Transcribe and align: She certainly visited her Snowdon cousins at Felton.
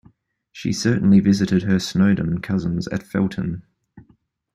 She 0.51 0.73
certainly 0.73 1.19
visited 1.19 1.61
her 1.61 1.77
Snowdon 1.77 2.41
cousins 2.41 2.87
at 2.87 3.03
Felton. 3.03 3.61